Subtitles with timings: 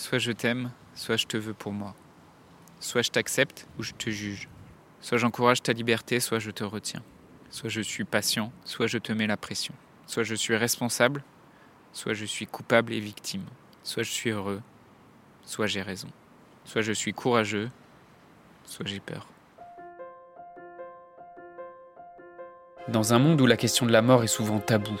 [0.00, 1.94] soit je t'aime, soit je te veux pour moi.
[2.80, 4.48] Soit je t'accepte ou je te juge.
[5.02, 7.02] Soit j'encourage ta liberté, soit je te retiens.
[7.50, 9.74] Soit je suis patient, soit je te mets la pression.
[10.06, 11.22] Soit je suis responsable,
[11.92, 13.44] soit je suis coupable et victime.
[13.82, 14.62] Soit je suis heureux,
[15.44, 16.08] soit j'ai raison.
[16.64, 17.70] Soit je suis courageux,
[18.64, 19.26] soit j'ai peur.
[22.88, 25.00] Dans un monde où la question de la mort est souvent taboue,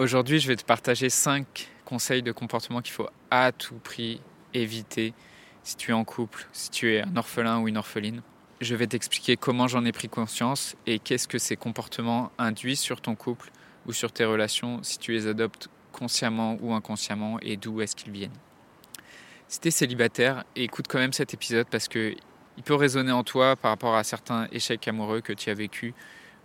[0.00, 4.22] Aujourd'hui, je vais te partager 5 conseils de comportement qu'il faut à tout prix
[4.54, 5.12] éviter
[5.62, 8.22] si tu es en couple, si tu es un orphelin ou une orpheline.
[8.62, 13.02] Je vais t'expliquer comment j'en ai pris conscience et qu'est-ce que ces comportements induisent sur
[13.02, 13.50] ton couple
[13.86, 18.12] ou sur tes relations si tu les adoptes consciemment ou inconsciemment et d'où est-ce qu'ils
[18.12, 18.38] viennent.
[19.48, 22.14] Si tu es célibataire, écoute quand même cet épisode parce que
[22.56, 25.92] il peut résonner en toi par rapport à certains échecs amoureux que tu as vécu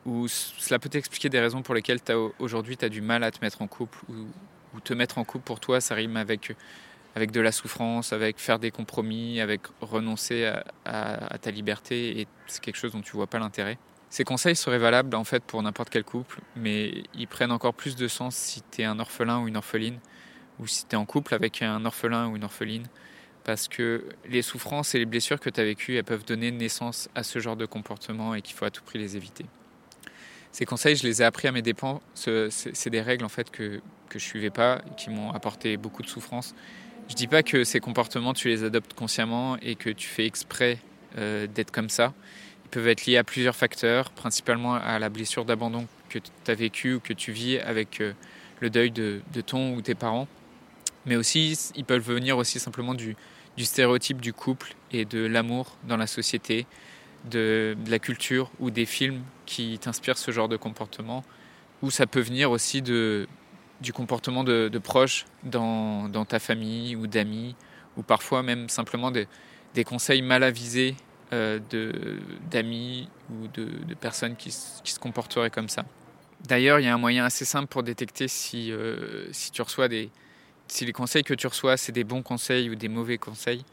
[0.06, 2.00] ou cela peut t'expliquer des raisons pour lesquelles
[2.40, 5.46] aujourd'hui tu as du mal à te mettre en couple ou, te mettre en couple
[5.46, 6.54] pour toi ça rime avec
[7.16, 10.52] avec de la souffrance, avec faire des compromis, avec renoncer
[10.84, 13.78] à, ta liberté, et c'est quelque chose dont tu vois pas l'intérêt.
[14.10, 17.96] Ces conseils seraient valables en fait pour n'importe quel couple, mais ils prennent encore plus
[17.96, 20.00] de sens si tu es un orphelin ou une orpheline,
[20.60, 22.86] ou si tu es en couple avec un orphelin ou une orpheline,
[23.46, 27.10] parce que les souffrances et les blessures que tu as vécues, elles peuvent donner naissance
[27.16, 29.46] à ce genre de comportement et qu'il faut à tout prix les éviter.
[30.56, 32.02] Ces conseils, je les ai appris à mes dépens.
[32.14, 36.08] C'est des règles en fait que, que je suivais pas, qui m'ont apporté beaucoup de
[36.08, 36.56] souffrance
[37.10, 40.80] je dis pas que ces comportements, tu les adoptes consciemment et que tu fais exprès
[41.18, 42.14] euh, d'être comme ça.
[42.66, 46.56] Ils peuvent être liés à plusieurs facteurs, principalement à la blessure d'abandon que tu as
[46.56, 48.14] vécue ou que tu vis avec euh,
[48.60, 50.28] le deuil de, ton ou tes parents.
[51.06, 53.16] Mais aussi, ils peuvent venir aussi simplement du,
[53.58, 56.66] stéréotype du couple et de l'amour dans la société,
[57.30, 61.24] de, la culture ou des films qui t'inspirent ce genre de comportement.
[61.82, 63.28] Ou ça peut venir aussi de,
[63.82, 67.56] du comportement de, proches dans, ta famille ou d'amis,
[67.98, 69.28] ou parfois même simplement des,
[69.84, 70.96] conseils mal avisés
[71.34, 71.60] euh,
[72.50, 75.86] d'amis ou de, personnes qui, se comporteraient comme ça.
[76.48, 79.88] D'ailleurs, il y a un moyen assez simple pour détecter si, euh, si tu reçois
[79.88, 80.12] des,
[80.68, 83.64] si les conseils que tu reçois, c'est des bons conseils ou des mauvais conseils.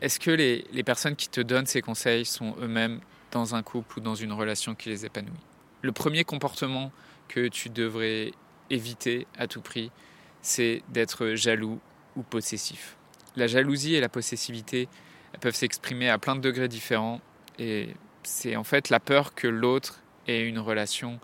[0.00, 3.00] Est-ce que les, les personnes qui te donnent ces conseils sont eux-mêmes
[3.32, 5.32] dans un couple ou dans une relation qui les épanouit?
[5.82, 6.92] Le premier comportement
[7.28, 8.32] que tu devrais
[8.70, 9.90] éviter à tout prix,
[10.42, 11.80] c'est d'être jaloux
[12.16, 12.96] ou possessif.
[13.36, 14.88] La jalousie et la possessivité
[15.40, 17.20] peuvent s'exprimer à plein de degrés différents
[17.58, 17.88] et
[18.22, 21.20] c'est en fait la peur que l'autre ait une relation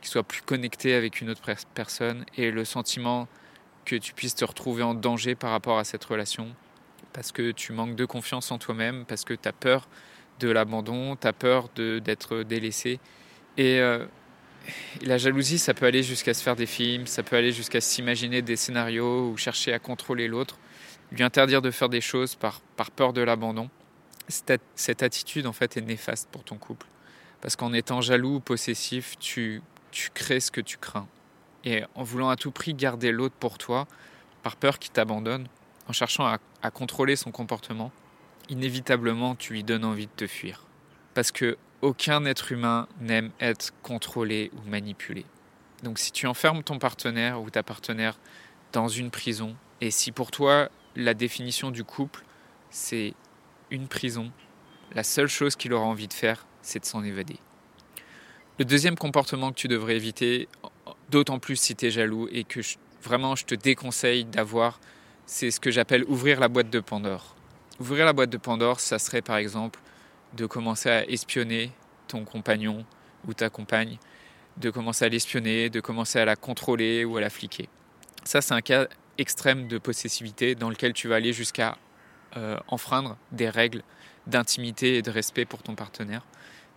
[0.00, 3.28] qui soit plus connectée avec une autre personne et le sentiment
[3.84, 6.54] que tu puisses te retrouver en danger par rapport à cette relation
[7.16, 9.88] parce que tu manques de confiance en toi-même, parce que tu as peur
[10.38, 13.00] de l'abandon, tu as peur d'être délaissé.
[13.56, 14.04] Et euh,
[15.00, 18.42] la jalousie, ça peut aller jusqu'à se faire des films, ça peut aller jusqu'à s'imaginer
[18.42, 20.58] des scénarios ou chercher à contrôler l'autre,
[21.10, 23.70] lui interdire de faire des choses par, par peur de l'abandon.
[24.28, 26.86] Cette, cette, attitude, en fait, est néfaste pour ton couple.
[27.40, 31.08] Parce qu'en étant jaloux ou possessif, tu, tu crées ce que tu crains.
[31.64, 33.86] Et en voulant à tout prix garder l'autre pour toi,
[34.42, 35.48] par peur qu'il t'abandonne,
[35.88, 37.92] en cherchant à, à contrôler son comportement,
[38.48, 40.66] inévitablement, tu lui donnes envie de te fuir.
[41.14, 45.24] Parce que aucun être humain n'aime être contrôlé ou manipulé.
[45.84, 48.18] Donc si tu enfermes ton partenaire ou ta partenaire
[48.72, 52.24] dans une prison, et si pour toi la définition du couple
[52.70, 53.14] c'est
[53.70, 54.32] une prison,
[54.92, 57.36] la seule chose qu'il aura envie de faire, c'est de s'en évader.
[58.58, 60.48] Le deuxième comportement que tu devrais éviter,
[61.10, 62.60] d'autant plus si tu es jaloux et que
[63.02, 64.80] vraiment je te déconseille d'avoir,
[65.26, 67.34] c'est ce que j'appelle ouvrir la boîte de Pandore.
[67.80, 69.80] Ouvrir la boîte de Pandore, ça serait par exemple
[70.34, 71.72] de commencer à espionner
[72.08, 72.84] ton compagnon
[73.26, 73.98] ou ta compagne,
[74.56, 77.68] de commencer à l'espionner, de commencer à la contrôler ou à la fliquer.
[78.24, 78.86] Ça, c'est un cas
[79.18, 81.76] extrême de possessivité dans lequel tu vas aller jusqu'à
[82.36, 83.82] euh, enfreindre des règles
[84.26, 86.22] d'intimité et de respect pour ton partenaire.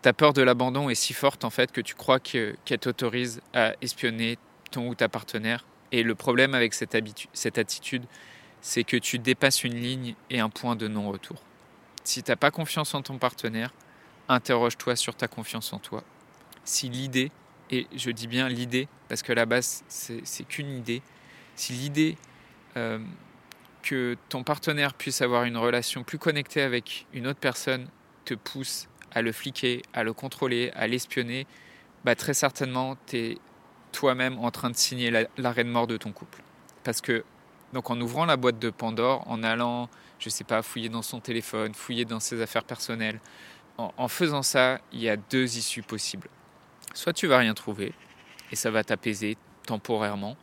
[0.02, 3.74] Ta peur de l'abandon est si forte en fait que tu crois qu'elle t'autorise à
[3.82, 4.38] espionner
[4.72, 5.66] ton ou ta partenaire.
[5.92, 6.96] Et le problème avec cette,
[7.34, 8.06] cette attitude,
[8.62, 11.42] c'est que tu dépasses une ligne et un point de non-retour.
[12.04, 13.74] Si tu n'as pas confiance en ton partenaire,
[14.28, 16.04] interroge-toi sur ta confiance en toi.
[16.64, 17.32] Si l'idée,
[17.72, 21.02] et je dis bien l'idée, parce que la base c'est qu'une idée,
[21.56, 22.18] si l'idée
[22.78, 23.00] euh,
[23.82, 27.88] que ton partenaire puisse avoir une relation plus connectée avec une autre personne
[28.26, 31.48] te pousse à le fliquer, à le contrôler, à l'espionner,
[32.06, 33.38] bah très certainement, tu es
[33.92, 36.42] toi-même en train de signer l'arrêt de mort de ton couple.
[36.84, 37.24] Parce que,
[37.74, 39.90] donc en ouvrant la boîte de Pandore, en allant,
[40.20, 43.20] je sais pas, fouiller dans son téléphone, fouiller dans ses affaires personnelles,
[43.78, 46.30] en, en faisant ça, il y a deux issues possibles.
[46.94, 47.94] Soit tu vas rien trouver,
[48.52, 50.36] et ça va t'apaiser temporairement,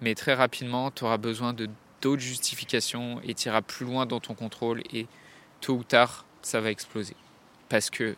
[0.00, 1.68] mais très rapidement, tu auras besoin de
[2.02, 5.06] d'autres justifications et tu iras plus loin dans ton contrôle et
[5.60, 7.16] tôt ou tard, ça va exploser.
[7.68, 8.16] Parce que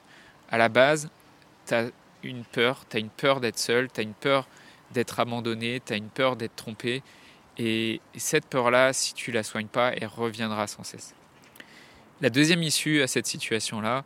[0.50, 1.08] à la base,
[1.66, 1.90] tu as
[2.22, 4.48] une peur, tu as une peur d'être seul, tu as une peur
[4.92, 7.02] d'être abandonné, tu as une peur d'être trompé.
[7.58, 11.14] Et cette peur-là, si tu la soignes pas, elle reviendra sans cesse.
[12.20, 14.04] La deuxième issue à cette situation-là,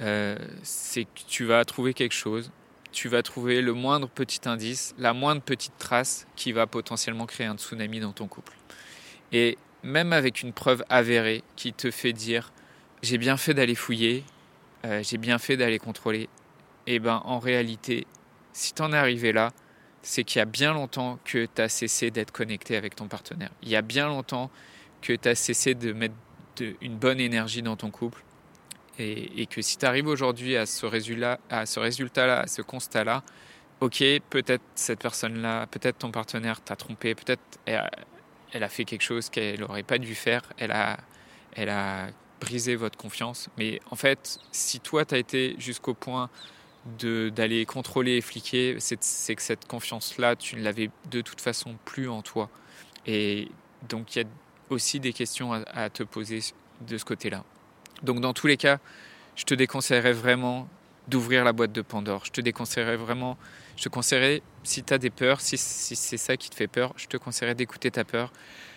[0.00, 2.50] euh, c'est que tu vas trouver quelque chose,
[2.92, 7.46] tu vas trouver le moindre petit indice, la moindre petite trace qui va potentiellement créer
[7.46, 8.52] un tsunami dans ton couple.
[9.32, 12.52] Et même avec une preuve avérée qui te fait dire
[13.02, 14.24] j'ai bien fait d'aller fouiller,
[14.84, 16.28] euh, j'ai bien fait d'aller contrôler,
[16.86, 18.06] et eh ben en réalité,
[18.52, 19.52] si tu en es arrivé là,
[20.04, 23.50] c'est qu'il y a bien longtemps que tu as cessé d'être connecté avec ton partenaire.
[23.62, 24.50] Il y a bien longtemps
[25.00, 26.14] que tu as cessé de mettre
[26.82, 28.22] une bonne énergie dans ton couple.
[28.98, 33.24] Et, que si tu arrives aujourd'hui à ce résultat-là, à ce, résultat ce constat-là,
[33.80, 39.30] ok, peut-être cette personne-là, peut-être ton partenaire t'a trompé, peut-être elle, a fait quelque chose
[39.30, 40.98] qu'elle n'aurait pas dû faire, elle a,
[41.56, 42.06] elle a
[42.40, 43.48] brisé votre confiance.
[43.58, 46.30] Mais en fait, si toi, tu as été jusqu'au point
[46.86, 48.96] d'aller contrôler et fliquer, c'est
[49.34, 52.50] que cette confiance-là, tu ne l'avais de toute façon plus en toi.
[53.06, 53.48] Et
[53.88, 54.28] donc il y a
[54.70, 56.40] aussi des questions à, te poser
[56.80, 57.44] de ce côté-là.
[58.02, 58.78] Donc dans tous les cas,
[59.36, 60.68] je te déconseillerais vraiment
[61.08, 62.24] d'ouvrir la boîte de Pandore.
[62.24, 63.36] Je te déconseillerais vraiment,
[63.76, 66.66] je te conseillerais, si tu as des peurs, si, si c'est ça qui te fait
[66.66, 68.32] peur, je te conseillerais d'écouter ta peur.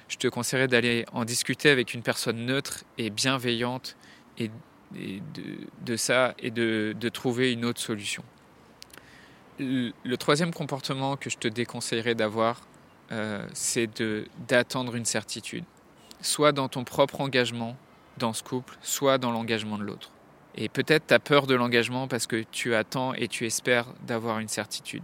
[0.07, 3.97] Je te conseillerais d'aller en discuter avec une personne neutre et bienveillante
[4.37, 4.49] et
[4.91, 8.23] de, ça et de, trouver une autre solution.
[9.59, 12.61] Le, troisième comportement que je te déconseillerais d'avoir,
[13.11, 13.89] euh, c'est
[14.47, 15.63] d'attendre une certitude,
[16.21, 17.75] soit dans ton propre engagement
[18.17, 20.11] dans ce couple, soit dans l'engagement de l'autre.
[20.55, 24.39] Et peut-être tu as peur de l'engagement parce que tu attends et tu espères d'avoir
[24.39, 25.03] une certitude.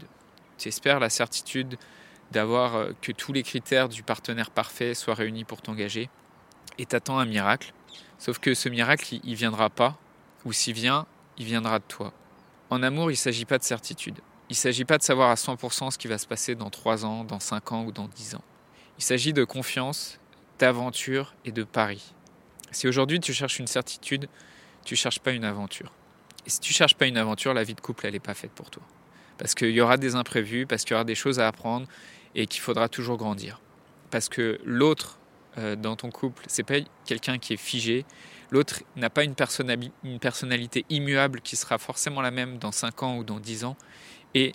[0.57, 1.77] Tu espères la certitude
[2.31, 6.09] d'avoir euh, que tous les critères du partenaire parfait soient réunis pour t'engager
[6.77, 7.73] et t'attends un miracle.
[8.17, 9.97] Sauf que ce miracle, il ne viendra pas,
[10.45, 11.05] ou s'il vient,
[11.37, 12.13] il viendra de toi.
[12.69, 14.19] En amour, il ne s'agit pas de certitude.
[14.49, 17.05] Il ne s'agit pas de savoir à 100% ce qui va se passer dans 3
[17.05, 18.43] ans, dans 5 ans ou dans 10 ans.
[18.97, 20.19] Il s'agit de confiance,
[20.59, 22.13] d'aventure et de pari.
[22.71, 24.27] Si aujourd'hui tu cherches une certitude,
[24.85, 25.91] tu ne cherches pas une aventure.
[26.45, 28.33] Et si tu ne cherches pas une aventure, la vie de couple, elle n'est pas
[28.33, 28.83] faite pour toi.
[29.37, 31.87] Parce qu'il y aura des imprévus, parce qu'il y aura des choses à apprendre
[32.35, 33.59] et qu'il faudra toujours grandir.
[34.11, 35.19] Parce que l'autre
[35.57, 38.05] dans ton couple, c'est pas quelqu'un qui est figé.
[38.51, 39.35] L'autre n'a pas une,
[40.03, 43.77] une, personnalité immuable qui sera forcément la même dans 5 ans ou dans 10 ans.
[44.33, 44.53] Et,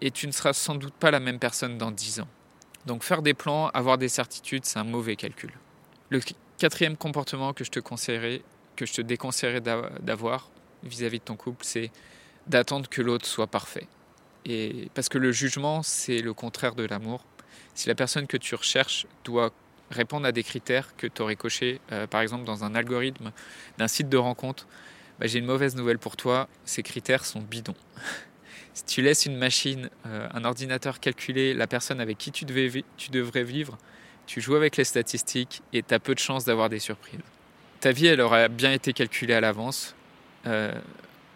[0.00, 2.28] et tu ne seras sans doute pas la même personne dans 10 ans.
[2.86, 5.52] Donc faire des plans, avoir des certitudes, c'est un mauvais calcul.
[6.10, 6.20] Le
[6.58, 8.42] quatrième comportement que je te conseillerais,
[8.76, 10.50] que je te déconseillerais d'avoir
[10.82, 11.90] vis-à-vis de ton couple, c'est
[12.46, 13.86] d'attendre que l'autre soit parfait.
[14.44, 17.24] Et parce que le jugement, c'est le contraire de l'amour.
[17.74, 19.52] Si la personne que tu recherches doit
[19.92, 23.32] répondre à des critères que tu aurais cochés, euh, par exemple dans un algorithme
[23.78, 24.66] d'un site de rencontre,
[25.20, 27.76] bah, j'ai une mauvaise nouvelle pour toi, ces critères sont bidons.
[28.74, 32.84] si tu laisses une machine, euh, un ordinateur calculer la personne avec qui tu, devais,
[32.96, 33.78] tu devrais vivre,
[34.26, 37.20] tu joues avec les statistiques et tu as peu de chances d'avoir des surprises.
[37.80, 39.94] Ta vie, elle aura bien été calculée à l'avance.
[40.46, 40.72] Euh,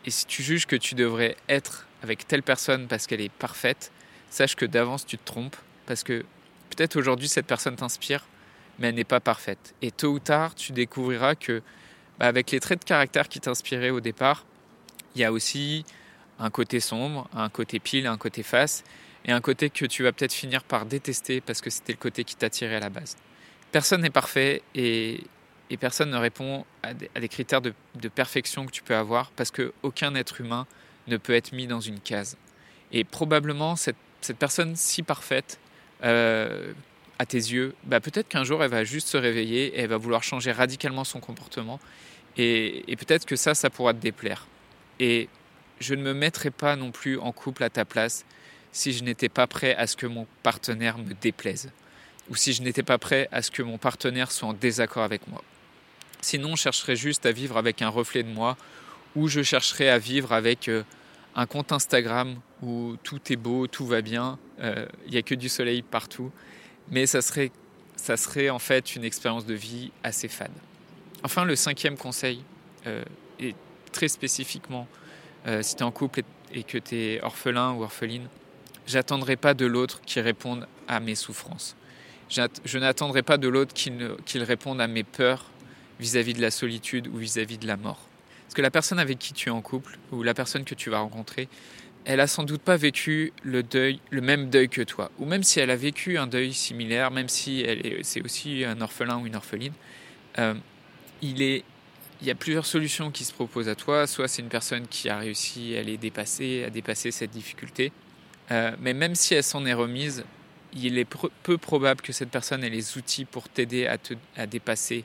[0.04, 3.90] et si tu juges que tu devrais être avec telle personne parce qu'elle est parfaite,
[4.30, 6.24] sache que d'avance tu te trompes parce que
[6.70, 8.24] peut-être aujourd'hui cette personne t'inspire,
[8.78, 9.74] mais elle n'est pas parfaite.
[9.82, 11.62] Et tôt ou tard, tu découvriras que,
[12.18, 14.44] bah, avec les traits de caractère qui t'inspiraient au départ,
[15.14, 15.84] il y a aussi
[16.38, 18.84] un côté sombre, un côté pile, un côté face,
[19.24, 22.24] et un côté que tu vas peut-être finir par détester parce que c'était le côté
[22.24, 23.16] qui t'attirait à la base.
[23.72, 25.24] Personne n'est parfait et,
[25.80, 27.74] personne ne répond à des, critères de,
[28.14, 30.66] perfection que tu peux avoir parce qu'aucun être humain
[31.08, 32.36] ne peut être mis dans une case.
[32.92, 33.96] Et probablement, cette,
[34.38, 35.58] personne si parfaite,
[36.04, 36.72] euh,
[37.18, 39.96] à tes yeux, bah peut-être qu'un jour elle va juste se réveiller et elle va
[39.96, 41.80] vouloir changer radicalement son comportement.
[42.38, 44.46] Et, peut-être que ça, ça pourra te déplaire.
[45.00, 45.28] Et
[45.80, 48.24] je ne me mettrai pas non plus en couple à ta place
[48.72, 51.70] si je n'étais pas prêt à ce que mon partenaire me déplaise.
[52.28, 55.26] Ou si je n'étais pas prêt à ce que mon partenaire soit en désaccord avec
[55.28, 55.42] moi.
[56.20, 58.56] Sinon, je chercherais juste à vivre avec un reflet de moi,
[59.14, 60.82] ou je chercherais à vivre avec euh,
[61.34, 65.34] un compte Instagram où tout est beau, tout va bien, euh, il n'y a que
[65.34, 66.30] du soleil partout
[66.90, 67.50] mais ça serait
[67.96, 70.52] ça serait en fait une expérience de vie assez fade.
[71.24, 72.42] Enfin, le cinquième conseil,
[72.86, 73.02] euh,
[73.40, 73.54] et
[73.90, 74.86] très spécifiquement,
[75.46, 78.28] euh, si tu es en couple et, que tu es orphelin ou orpheline,
[78.86, 81.74] j'attendrai pas de l'autre qui réponde à mes souffrances.
[82.28, 85.46] Je n'attendrai pas de l'autre qu'il réponde à mes peurs
[86.00, 88.00] vis-à-vis de la solitude ou vis-à-vis de la mort.
[88.44, 90.90] Parce que la personne avec qui tu es en couple ou la personne que tu
[90.90, 91.48] vas rencontrer,
[92.06, 95.10] elle a sans doute pas vécu le deuil, le même deuil que toi.
[95.18, 98.80] Ou même si elle a vécu un deuil similaire, même si elle c'est aussi un
[98.80, 99.72] orphelin ou une orpheline,
[100.38, 100.54] euh,
[101.20, 101.64] il est
[102.22, 104.06] il y a plusieurs solutions qui se proposent à toi.
[104.06, 107.92] Soit c'est une personne qui a réussi à les dépasser, à dépasser cette difficulté.
[108.52, 110.24] Euh, mais même si elle s'en est remise,
[110.72, 111.06] il est
[111.42, 113.98] peu probable que cette personne ait les outils pour t'aider à,
[114.36, 115.04] à dépasser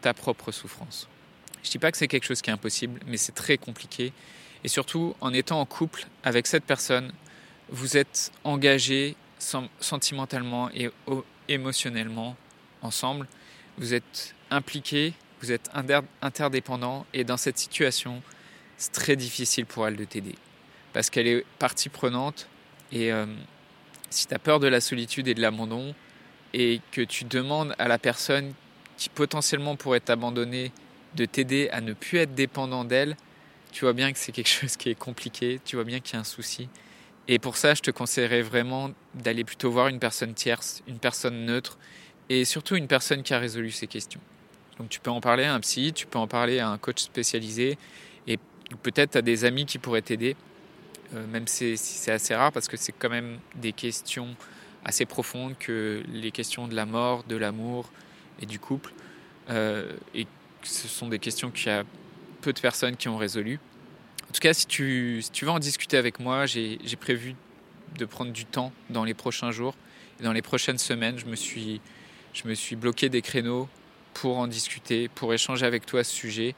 [0.00, 1.08] ta propre souffrance.
[1.62, 4.12] Je dis pas que c'est quelque chose qui est impossible, mais c'est très compliqué.
[4.64, 7.12] Et surtout, en étant en couple avec cette personne,
[7.68, 9.16] vous êtes engagé
[9.80, 10.90] sentimentalement et
[11.48, 12.36] émotionnellement
[12.82, 13.26] ensemble.
[13.78, 15.70] Vous êtes impliqué, vous êtes
[16.22, 17.06] interdépendant.
[17.12, 18.22] Et dans cette situation,
[18.76, 20.34] c'est très difficile pour elle de t'aider.
[20.92, 22.48] Parce qu'elle est partie prenante.
[22.92, 23.26] Et euh,
[24.10, 25.94] si tu as peur de la solitude et de l'abandon,
[26.54, 28.54] et que tu demandes à la personne
[28.96, 30.72] qui potentiellement pourrait t'abandonner
[31.14, 33.16] de t'aider à ne plus être dépendant d'elle,
[33.76, 36.16] tu vois bien que c'est quelque chose qui est compliqué, tu vois bien qu'il y
[36.16, 36.70] a un souci.
[37.28, 41.44] Et pour ça, je te conseillerais vraiment d'aller plutôt voir une personne tierce, une personne
[41.44, 41.76] neutre,
[42.30, 44.20] et surtout une personne qui a résolu ces questions.
[44.78, 47.02] Donc tu peux en parler à un psy, tu peux en parler à un coach
[47.02, 47.76] spécialisé,
[48.26, 48.38] et
[48.82, 50.36] peut-être à des amis qui pourraient t'aider,
[51.14, 54.36] euh, même si c'est assez rare, parce que c'est quand même des questions
[54.86, 57.90] assez profondes que les questions de la mort, de l'amour
[58.40, 58.94] et du couple.
[59.50, 60.26] Euh, et
[60.62, 61.84] ce sont des questions qu'il y a
[62.46, 63.58] peu de personnes qui ont résolues.
[64.28, 67.34] En tout cas, si tu, si tu veux en discuter avec moi, j'ai prévu
[67.98, 69.74] de prendre du temps dans les prochains jours.
[70.20, 71.80] Et dans les prochaines semaines, je me, suis,
[72.34, 73.68] je me suis bloqué des créneaux
[74.14, 76.54] pour en discuter, pour échanger avec toi ce sujet.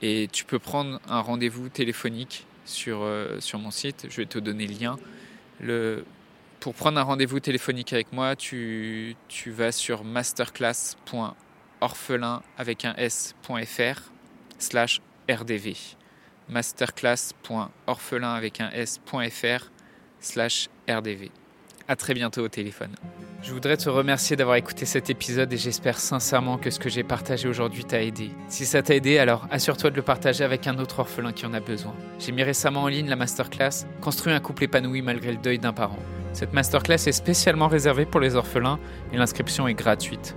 [0.00, 4.06] Et tu peux prendre un rendez-vous téléphonique sur, euh, sur mon site.
[4.10, 4.96] Je vais te donner le lien.
[5.58, 6.04] Le,
[6.60, 14.02] pour prendre un rendez-vous téléphonique avec moi, tu, tu vas sur masterclass.orphelin avec un s.fr
[14.60, 15.00] slash
[15.34, 15.74] rdv.
[16.48, 19.70] masterclass.orphelin avec un s.fr
[20.20, 21.30] slash rdv.
[21.88, 22.94] À très bientôt au téléphone.
[23.42, 27.02] Je voudrais te remercier d'avoir écouté cet épisode et j'espère sincèrement que ce que j'ai
[27.02, 28.30] partagé aujourd'hui t'a aidé.
[28.48, 31.52] Si ça t'a aidé, alors assure-toi de le partager avec un autre orphelin qui en
[31.52, 31.92] a besoin.
[32.20, 35.72] J'ai mis récemment en ligne la masterclass Construire un couple épanoui malgré le deuil d'un
[35.72, 35.98] parent.
[36.32, 38.78] Cette masterclass est spécialement réservée pour les orphelins
[39.12, 40.36] et l'inscription est gratuite.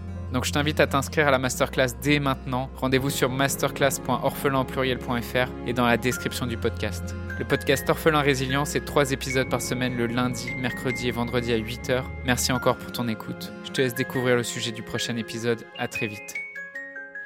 [0.31, 2.69] Donc je t'invite à t'inscrire à la masterclass dès maintenant.
[2.77, 7.13] Rendez-vous sur masterclass.orphelinpluriel.fr et dans la description du podcast.
[7.37, 11.57] Le podcast Orphelin Résilient, c'est trois épisodes par semaine le lundi, mercredi et vendredi à
[11.57, 12.05] 8h.
[12.23, 13.51] Merci encore pour ton écoute.
[13.65, 15.65] Je te laisse découvrir le sujet du prochain épisode.
[15.77, 16.35] À très vite.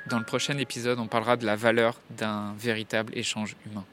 [0.10, 3.86] Dans le prochain épisode, on parlera de la valeur d'un véritable échange humain.